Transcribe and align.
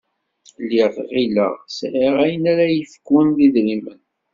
Lliɣ 0.63 0.93
ɣilleɣ 1.11 1.53
sεiɣ 1.77 2.15
ayen 2.23 2.43
ara 2.51 2.65
y-ikfun 2.67 3.27
d 3.35 3.37
idrimen. 3.45 4.01